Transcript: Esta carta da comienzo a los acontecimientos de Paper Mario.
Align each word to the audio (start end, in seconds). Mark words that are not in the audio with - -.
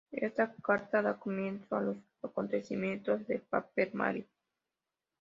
Esta 0.11 0.51
carta 0.63 1.03
da 1.03 1.19
comienzo 1.19 1.75
a 1.75 1.81
los 1.81 1.97
acontecimientos 2.23 3.27
de 3.27 3.37
Paper 3.37 3.93
Mario. 3.93 4.25